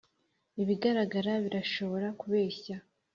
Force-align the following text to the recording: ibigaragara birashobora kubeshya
ibigaragara 0.61 1.31
birashobora 1.45 2.07
kubeshya 2.19 2.75